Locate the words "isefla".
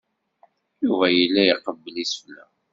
2.03-2.43